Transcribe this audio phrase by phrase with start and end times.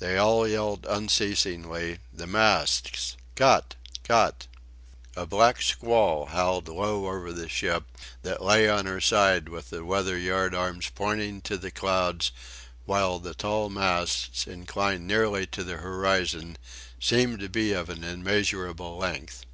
[0.00, 3.16] They all yelled unceasingly: "The masts!
[3.36, 3.76] Cut!
[4.02, 4.48] Cut!..."
[5.14, 7.84] A black squall howled low over the ship,
[8.22, 12.32] that lay on her side with the weather yard arms pointing to the clouds;
[12.84, 16.58] while the tall masts, inclined nearly to the horizon,
[16.98, 19.46] seemed to be of an immeasurable length.